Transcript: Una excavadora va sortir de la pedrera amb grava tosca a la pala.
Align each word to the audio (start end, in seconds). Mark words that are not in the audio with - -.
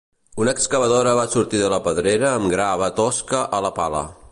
Una 0.43 0.53
excavadora 0.55 1.11
va 1.19 1.25
sortir 1.33 1.61
de 1.65 1.69
la 1.75 1.79
pedrera 1.89 2.33
amb 2.39 2.51
grava 2.55 2.91
tosca 3.03 3.45
a 3.59 3.61
la 3.67 3.75
pala. 3.81 4.05